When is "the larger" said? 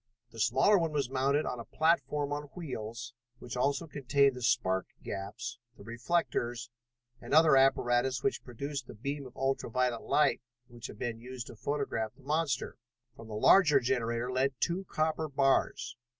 13.27-13.79